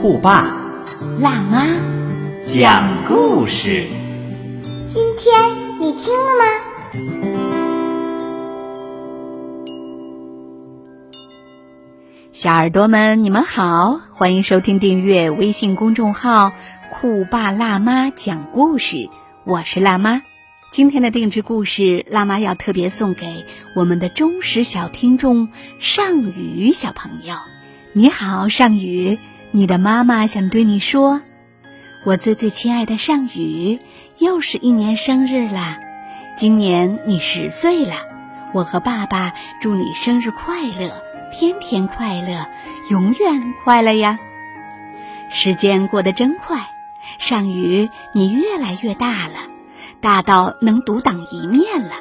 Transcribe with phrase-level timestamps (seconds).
[0.00, 0.56] 酷爸
[1.18, 1.66] 辣妈，
[2.42, 3.84] 讲故事。
[4.86, 5.38] 今天
[5.78, 6.44] 你听了吗？
[12.32, 16.52] 小耳朵们，你们好，欢迎收听订阅微信公众号
[16.90, 19.10] “酷爸辣妈讲故事”，
[19.44, 20.22] 我是辣妈。
[20.72, 23.44] 今天的定制故事，辣妈要特别送给
[23.76, 27.34] 我们的忠实小听众尚宇小朋友。
[27.92, 29.18] 你好，尚宇，
[29.52, 31.20] 你的妈妈想对你说，
[32.04, 33.80] 我最最亲爱的尚宇，
[34.18, 35.80] 又是一年生日啦！
[36.38, 37.94] 今年你十岁了，
[38.54, 41.02] 我和爸爸祝你生日快乐，
[41.32, 42.46] 天天快乐，
[42.90, 44.20] 永远快乐呀！
[45.30, 46.68] 时间过得真快，
[47.18, 49.34] 尚宇，你越来越大了，
[50.00, 51.96] 大到能独当一面了，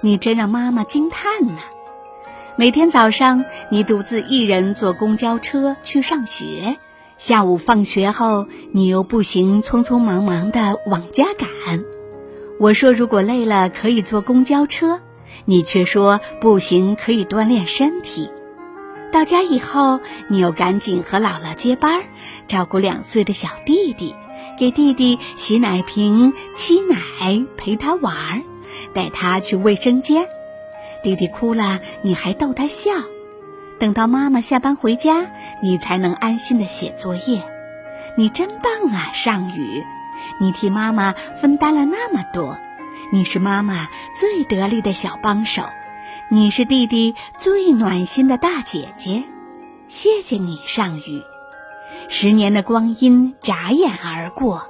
[0.00, 1.58] 你真让妈妈惊叹呢。
[2.56, 6.76] 每天早上，你独自一人坐公交车去上学，
[7.26, 11.48] 下午放学后，你又步行匆匆忙忙地往家赶。
[12.60, 15.00] 我说如果累了可以坐公交车，
[15.46, 18.28] 你却说步行可以锻炼身体。
[19.10, 22.02] 到家以后，你又赶紧和姥姥接班，
[22.46, 24.14] 照顾两岁的小弟弟，
[24.58, 28.42] 给弟弟洗奶瓶、沏奶，陪他玩儿，
[28.92, 30.28] 带他去卫生间。
[31.02, 32.92] 弟弟哭了，你还逗他笑。
[33.80, 35.26] 等到妈妈下班回家，
[35.60, 37.42] 你才能安心的写作业。
[38.16, 39.84] 你真棒啊，尚宇！
[40.40, 42.56] 你替妈妈分担了那么多，
[43.12, 45.64] 你是妈妈最得力的小帮手，
[46.30, 49.24] 你是弟弟最暖心的大姐姐。
[49.88, 51.22] 谢谢你，尚宇。
[52.08, 54.62] 十年的光阴眨眼而过，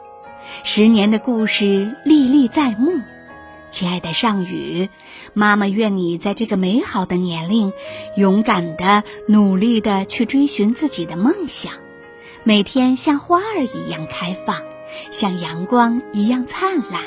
[0.62, 3.03] 十年的故事历历在目。
[3.74, 4.88] 亲爱的尚宇，
[5.32, 7.72] 妈妈愿你在这个美好的年龄，
[8.16, 11.72] 勇敢的、努力的去追寻自己的梦想，
[12.44, 14.62] 每天像花儿一样开放，
[15.10, 17.02] 像阳光一样灿烂。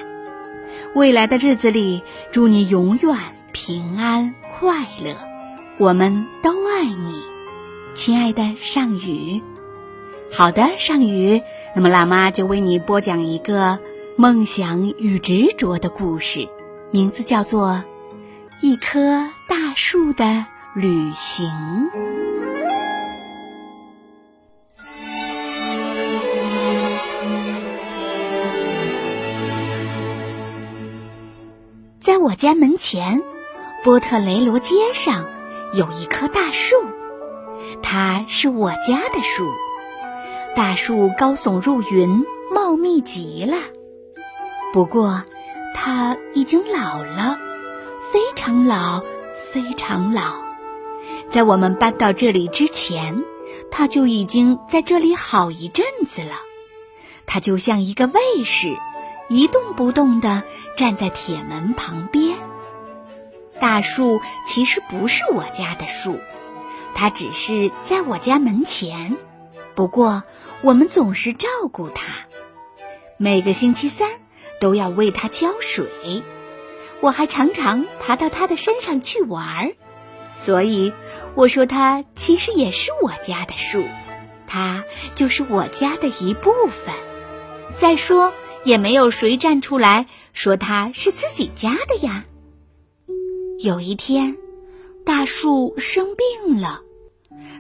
[0.94, 3.16] 未来的日子里，祝你永远
[3.53, 5.16] 平安快乐，
[5.77, 7.23] 我们都爱你，
[7.95, 9.41] 亲爱的尚宇。
[10.33, 11.41] 好的，尚宇，
[11.73, 13.79] 那么辣妈就为你播讲一个
[14.17, 16.50] 梦想与执着的故事。
[16.90, 17.84] 名字叫做
[18.62, 21.50] 《一棵大树的旅行》。
[32.00, 33.22] 在我家门前，
[33.84, 35.25] 波特雷罗街上
[35.74, 36.75] 有一棵大树，
[37.84, 39.52] 它是我家的树。
[40.56, 43.58] 大树高耸入云，茂密极了。
[44.72, 45.24] 不过，
[45.79, 47.38] 它已经老了，
[48.11, 49.03] 非常老，
[49.53, 50.43] 非常老。
[51.29, 53.23] 在我们搬到这里之前，
[53.69, 56.35] 它就已经在这里好一阵子了。
[57.27, 58.75] 它就像一个卫士，
[59.29, 60.41] 一动不动地
[60.75, 62.39] 站在铁门旁边。
[63.59, 66.19] 大树其实不是我家的树，
[66.95, 69.15] 它只是在我家门前。
[69.75, 70.23] 不过，
[70.61, 72.03] 我们总是照顾它，
[73.17, 74.09] 每个星期三。
[74.59, 76.23] 都要为它浇水，
[77.00, 79.75] 我还常常爬到它的身上去玩儿，
[80.34, 80.94] 所以
[81.35, 83.84] 我说它其实也是我家的树，
[84.47, 84.84] 它
[85.16, 86.95] 就是我家的一部分。
[87.78, 92.25] 再说，也没有谁站出来说它是自己家的呀。
[93.59, 94.38] 有一天，
[95.06, 96.81] 大树生病了，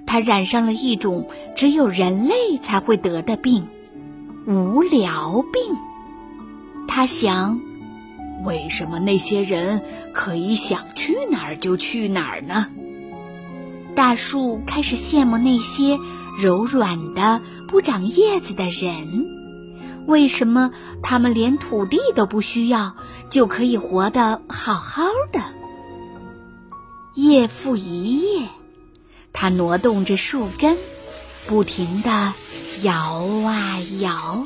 [0.07, 3.67] 它染上了一种只有人类才会得的病——
[4.47, 5.75] 无聊病。
[6.87, 7.61] 他想，
[8.43, 12.67] 为什么那些人可以想去哪儿就去哪儿呢？
[13.95, 15.99] 大树开始羡慕那些
[16.39, 19.27] 柔软的、不长叶子的人，
[20.05, 22.95] 为什么他们连土地都不需要
[23.29, 25.41] 就可以活得好好的？
[27.15, 28.47] 夜复一夜，
[29.33, 30.77] 他挪动着树根，
[31.47, 32.33] 不停地
[32.83, 34.45] 摇啊摇。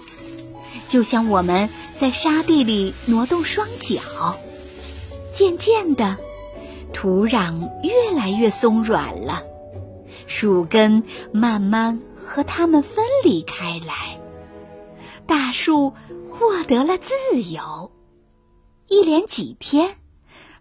[0.88, 1.70] 就像我们
[2.02, 4.36] 在沙地里挪动双脚，
[5.32, 6.18] 渐渐的，
[6.94, 9.44] 土壤越来越松软了，
[10.26, 14.20] 树根慢慢和它们分离开来，
[15.28, 15.94] 大树
[16.28, 17.14] 获得了自
[17.44, 17.92] 由。
[18.88, 19.98] 一连几天，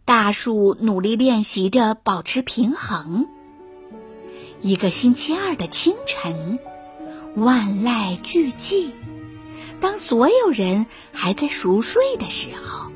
[0.05, 3.27] 大树努力练习着保持平衡。
[4.61, 6.59] 一个星期二的清晨，
[7.35, 8.91] 万籁俱寂，
[9.81, 12.91] 当所有人还在熟睡的时候，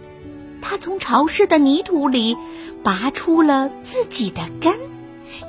[0.60, 2.36] 他从潮湿的泥土里
[2.82, 4.78] 拔出了自己的根，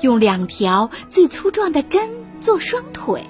[0.01, 2.09] 用两条最粗壮的根
[2.41, 3.23] 做双腿，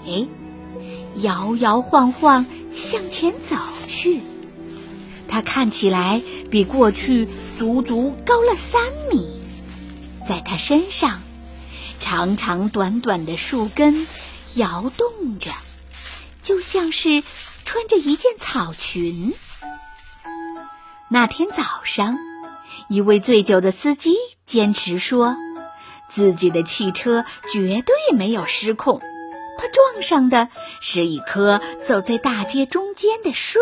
[1.15, 3.55] 摇摇晃晃向前走
[3.87, 4.21] 去。
[5.27, 6.21] 他看起来
[6.51, 8.81] 比过去足足高了三
[9.11, 9.41] 米，
[10.27, 11.21] 在他身上。
[11.99, 14.05] 长长短短的树根
[14.53, 15.49] 摇动着，
[16.43, 17.23] 就像是
[17.65, 19.33] 穿着一件草裙。
[21.09, 22.17] 那天早上，
[22.87, 24.15] 一位醉酒的司机
[24.45, 25.35] 坚持说，
[26.09, 29.01] 自己的汽车绝对没有失控，
[29.57, 30.47] 他撞上的
[30.79, 33.59] 是一棵走在大街中间的树。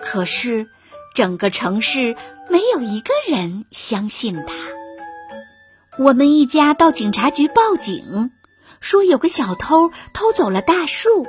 [0.00, 0.68] 可是，
[1.14, 2.16] 整个城市
[2.48, 4.54] 没有一个人相信他。
[5.98, 8.30] 我们一家到警察局报警，
[8.80, 11.26] 说有个小偷偷走了大树，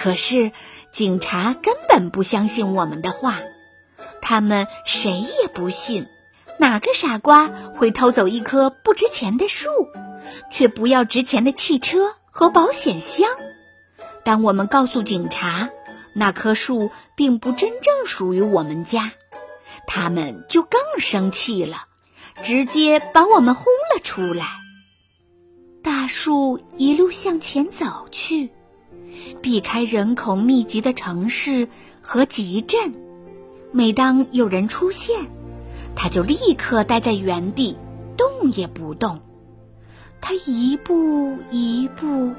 [0.00, 0.52] 可是
[0.92, 3.40] 警察根本不相信我们的话，
[4.22, 6.06] 他们谁也不信，
[6.56, 9.68] 哪个傻瓜会偷走一棵不值钱的树，
[10.52, 13.28] 却不要值钱的汽车和保险箱？
[14.24, 15.68] 当我们告诉警察
[16.12, 19.10] 那棵树并不真正属于我们家，
[19.88, 21.86] 他们就更生气了。
[22.44, 24.46] 直接把我们轰了出来。
[25.82, 28.52] 大树一路向前走去，
[29.42, 31.68] 避开人口密集的城市
[32.00, 32.94] 和集镇。
[33.72, 35.26] 每当有人出现，
[35.94, 37.76] 它就立刻待在原地，
[38.16, 39.20] 动也不动。
[40.20, 42.32] 它一步一步，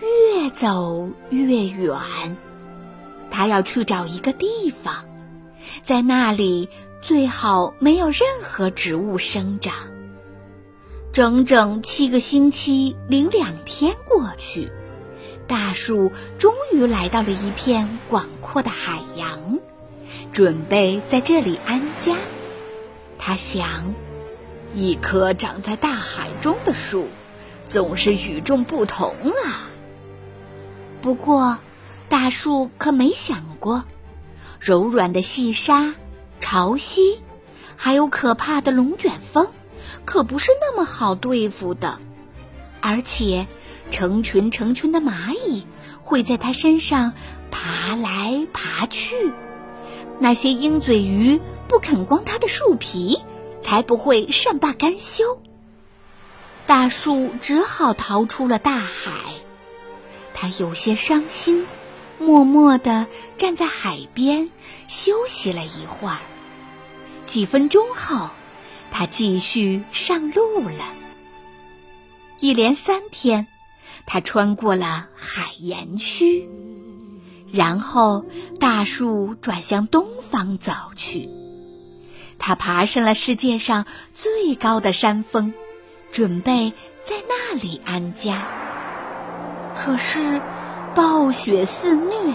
[0.00, 2.36] 越走越远。
[3.30, 4.46] 它要去找一个地
[4.82, 5.04] 方，
[5.82, 6.68] 在那里。
[7.04, 9.74] 最好没有任何植物生长。
[11.12, 14.70] 整整七个星期零两天过去，
[15.52, 19.58] 大树终于来到了一片广阔的海洋，
[20.32, 22.16] 准备在这里安家。
[23.18, 23.94] 他想，
[24.74, 27.06] 一棵长在大海中的树，
[27.68, 29.14] 总是与众不同
[29.44, 29.68] 啊。
[31.02, 31.58] 不过，
[32.08, 33.84] 大树可没想过，
[34.58, 35.94] 柔软的细沙。
[36.40, 37.18] 潮汐，
[37.76, 39.48] 还有可怕的龙卷风，
[40.06, 41.98] 可不是那么好对付的。
[42.80, 43.46] 而且，
[43.92, 45.64] 成群成群的蚂蚁
[46.00, 47.12] 会在它身上
[47.52, 49.14] 爬来爬去。
[50.18, 53.20] 那些鹰嘴鱼不肯光它的树皮，
[53.60, 55.40] 才不会善罢甘休。
[56.66, 59.12] 大树只好逃出了大海。
[60.34, 61.66] 它有些伤心，
[62.18, 63.06] 默默地
[63.36, 64.50] 站在海边
[64.88, 66.18] 休息了一会儿。
[67.26, 68.30] 几分钟后，
[68.90, 70.94] 它继续上路了。
[72.40, 73.46] 一连三天，
[74.06, 76.48] 他穿过了海盐区，
[77.52, 78.24] 然后
[78.60, 81.28] 大树转向东方走去。
[82.38, 85.54] 他爬上了世界上最高的山峰，
[86.10, 86.72] 准备
[87.04, 88.48] 在那里安家。
[89.76, 90.40] 可是，
[90.94, 92.34] 暴雪肆虐，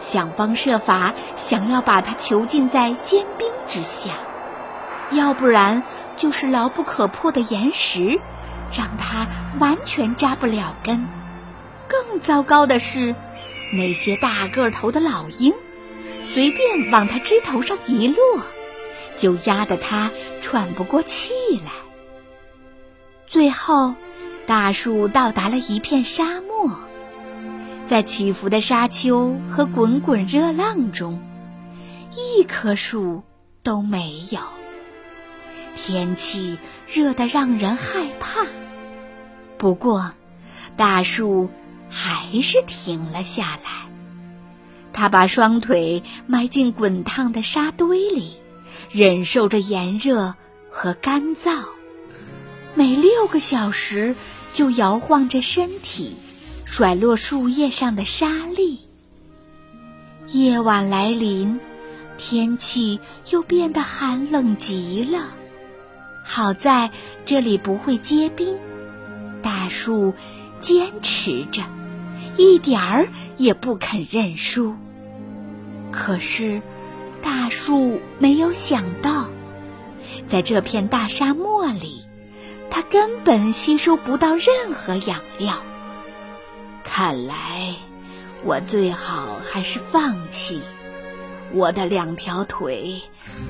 [0.00, 4.10] 想方设法想要把他囚禁在坚冰之下。
[5.10, 5.82] 要不然
[6.16, 8.18] 就是牢不可破的岩石，
[8.76, 9.26] 让它
[9.60, 11.06] 完全扎不了根。
[11.88, 13.14] 更糟糕的是，
[13.72, 15.52] 那些大个头的老鹰，
[16.32, 18.16] 随便往它枝头上一落，
[19.16, 21.32] 就压得它喘不过气
[21.64, 21.70] 来。
[23.26, 23.94] 最后，
[24.46, 26.70] 大树到达了一片沙漠，
[27.86, 31.22] 在起伏的沙丘和滚滚热浪中，
[32.12, 33.22] 一棵树
[33.62, 34.40] 都没有。
[35.76, 38.46] 天气热得让人害怕，
[39.58, 40.12] 不过，
[40.76, 41.50] 大树
[41.88, 43.70] 还是停了下来。
[44.92, 48.34] 他把双腿埋进滚烫的沙堆里，
[48.90, 50.34] 忍受着炎热
[50.70, 51.64] 和干燥。
[52.74, 54.14] 每六个小时
[54.52, 56.16] 就摇晃着身体，
[56.64, 58.80] 甩落树叶上的沙粒。
[60.28, 61.60] 夜晚来临，
[62.16, 63.00] 天气
[63.30, 65.30] 又变得寒冷极了。
[66.34, 66.90] 好在
[67.24, 68.58] 这里不会结冰，
[69.40, 70.14] 大树
[70.58, 71.62] 坚持着，
[72.36, 74.74] 一点儿也不肯认输。
[75.92, 76.60] 可是，
[77.22, 79.28] 大树没有想到，
[80.26, 82.04] 在这片大沙漠里，
[82.68, 85.62] 它根本吸收不到任何养料。
[86.82, 87.76] 看来，
[88.42, 90.60] 我最好还是放弃。
[91.54, 93.00] 我的两条腿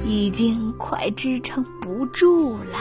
[0.06, 2.78] 已经快支撑不住了。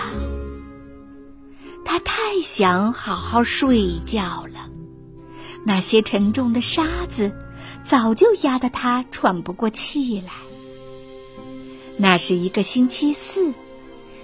[1.85, 4.69] 他太想好好睡觉了，
[5.63, 7.33] 那些沉重的沙子
[7.83, 10.33] 早就压得他喘不过气来。
[11.97, 13.53] 那是一个星期四，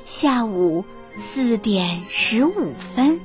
[0.05, 0.83] 下午
[1.19, 3.19] 四点十五分，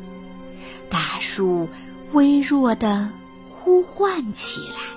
[0.90, 1.68] 大树
[2.12, 3.10] 微弱的
[3.50, 4.93] 呼唤起来。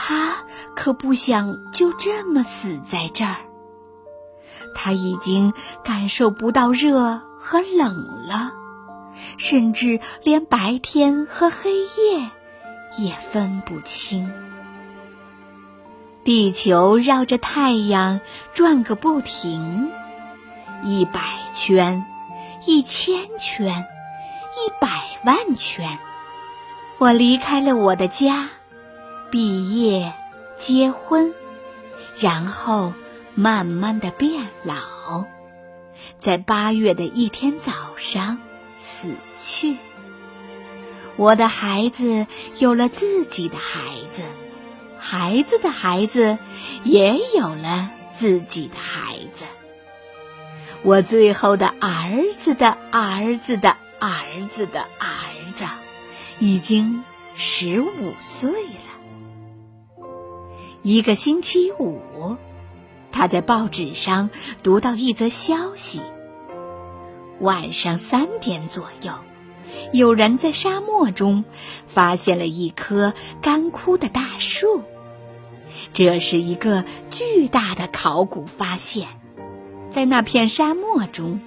[0.00, 0.44] 他
[0.76, 3.36] 可不想就这么死在这儿。
[4.74, 5.52] 他已经
[5.84, 8.52] 感受不到热和冷了，
[9.38, 12.30] 甚至连白天和黑夜
[12.96, 14.32] 也分不清。
[16.22, 18.20] 地球绕着太阳
[18.54, 19.90] 转个不停，
[20.84, 21.20] 一百
[21.52, 22.06] 圈，
[22.64, 23.84] 一千圈，
[24.54, 24.88] 一百
[25.24, 25.98] 万圈。
[26.98, 28.48] 我离开了我的家，
[29.30, 30.14] 毕业，
[30.58, 31.34] 结婚，
[32.18, 32.94] 然后
[33.34, 35.24] 慢慢的变老，
[36.18, 38.38] 在八月的一天早上
[38.78, 39.76] 死去。
[41.16, 42.26] 我的孩子
[42.58, 43.82] 有了自己的孩
[44.12, 44.22] 子。
[45.00, 46.38] 孩子的孩子
[46.82, 49.44] 也有了自己的孩子。
[50.82, 55.64] 我最后的儿子的儿子的儿子的儿子，
[56.40, 57.04] 已经
[57.36, 58.87] 十五岁了。
[60.88, 62.38] 一个星期五，
[63.12, 64.30] 他在报纸上
[64.62, 66.00] 读到一则消息：
[67.40, 69.12] 晚上三点左右。
[69.92, 71.44] 有人在沙漠中
[71.88, 74.82] 发现了一棵干枯的大树，
[75.92, 79.08] 这是一个巨大的考古发现。
[79.90, 81.42] 在那片沙漠中，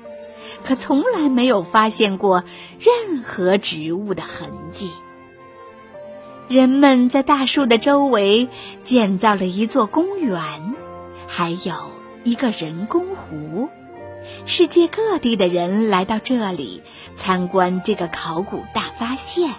[0.64, 2.44] 可从来没有发现过
[2.78, 4.92] 任何植物的痕迹。
[6.52, 8.50] 人们在大树的周围
[8.84, 10.76] 建造了一座公园，
[11.26, 11.74] 还有
[12.26, 13.70] 一个人工湖。
[14.46, 16.84] 世界各地的人来到这里
[17.16, 19.54] 参观这个考古大发现，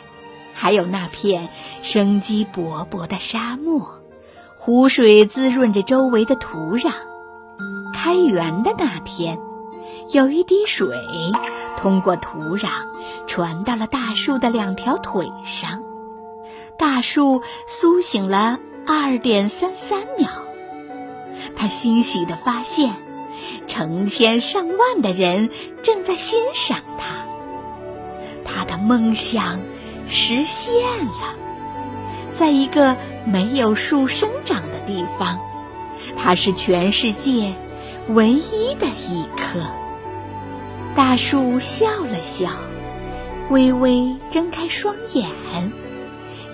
[0.53, 1.49] 还有那片
[1.81, 4.03] 生机勃勃的沙漠，
[4.59, 6.93] 湖水滋润着周围的土壤。
[7.95, 9.39] 开园的那天，
[10.11, 10.95] 有一滴水
[11.79, 12.69] 通过土壤
[13.27, 15.83] 传到了大树的两条腿上，
[16.79, 20.29] 大树苏醒了二点三三秒。
[21.57, 22.97] 他欣喜地发现。
[23.67, 25.49] 成千上万的人
[25.83, 27.27] 正在欣赏他，
[28.45, 29.61] 他的梦想
[30.09, 30.75] 实现
[31.07, 31.35] 了。
[32.35, 35.41] 在一个没有树生长的地方，
[36.17, 37.55] 它是全世界
[38.09, 39.61] 唯一的一棵。
[40.95, 42.51] 大树笑了笑，
[43.49, 45.31] 微微睁开双眼，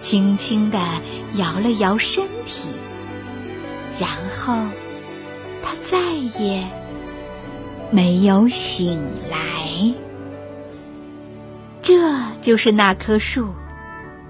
[0.01, 0.79] 轻轻地
[1.35, 2.71] 摇了摇身体，
[3.99, 4.55] 然后
[5.63, 5.99] 他再
[6.43, 6.67] 也。
[7.91, 9.01] 没有醒
[9.31, 9.95] 来，
[11.81, 11.99] 这
[12.43, 13.49] 就是那棵树，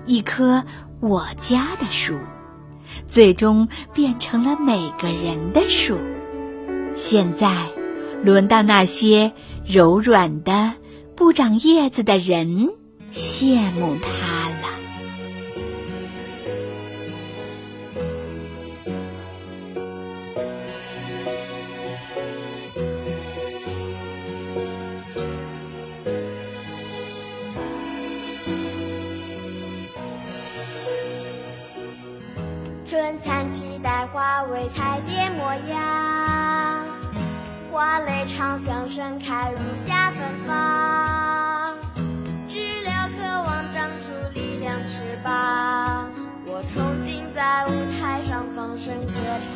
[0.06, 0.62] 一棵
[1.00, 2.16] 我家的树，
[3.08, 5.98] 最终变成了每个人的树。
[6.94, 7.52] 现在，
[8.22, 9.32] 轮到那些
[9.66, 10.74] 柔软的、
[11.16, 12.68] 不长叶子的人
[13.12, 14.27] 羡慕它
[34.44, 36.86] 为彩蝶模样，
[37.70, 41.76] 花蕾长相盛开如夏芬芳。
[42.46, 46.10] 知了渴望长出力量翅膀，
[46.46, 49.50] 我憧憬在舞台上放声歌唱，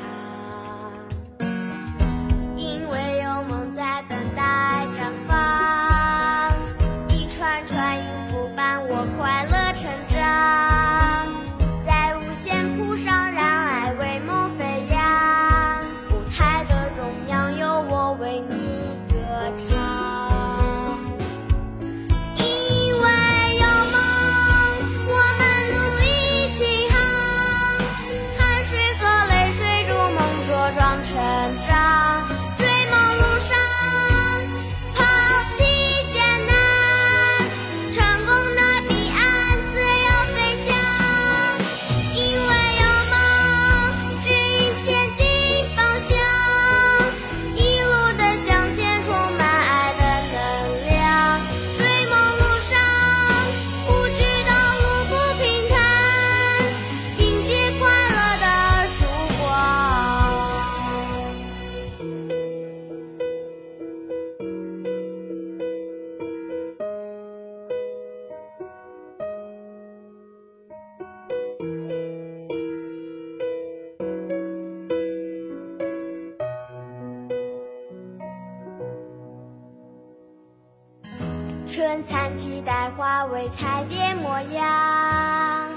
[82.34, 85.68] 期待花为彩蝶模样，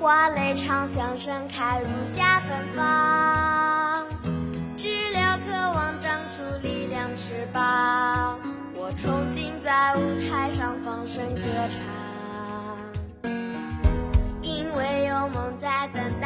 [0.00, 4.06] 花蕾长相盛开如夏芬芳，
[4.76, 8.38] 知了渴望长出力量翅膀，
[8.74, 13.30] 我憧憬在舞台上放声歌唱，
[14.40, 16.25] 因为有梦在等待。